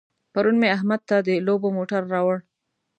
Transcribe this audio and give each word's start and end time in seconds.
پرون 0.33 0.55
مې 0.61 0.67
احمد 0.75 1.01
ته 1.09 1.15
د 1.27 1.29
لوبو 1.47 1.67
موټر 1.77 2.01
راوړ. 2.13 2.37